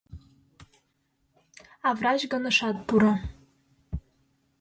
[1.87, 3.13] А врач гын, ышат пуро.